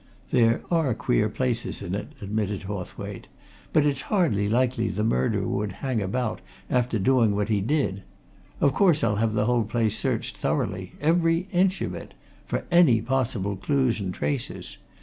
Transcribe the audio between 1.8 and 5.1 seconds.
in it," admitted Hawthwaite. "But it's hardly likely the